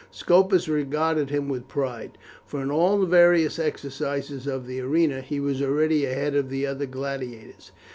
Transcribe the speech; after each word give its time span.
Scopus 0.09 0.67
regarded 0.67 1.29
him 1.29 1.47
with 1.47 1.67
pride, 1.67 2.17
for 2.43 2.59
in 2.59 2.71
all 2.71 2.97
the 2.99 3.05
various 3.05 3.59
exercises 3.59 4.47
of 4.47 4.65
the 4.65 4.81
arena 4.81 5.21
he 5.21 5.39
was 5.39 5.61
already 5.61 6.05
ahead 6.07 6.33
of 6.33 6.49
the 6.49 6.65
other 6.65 6.87
gladiators. 6.87 7.71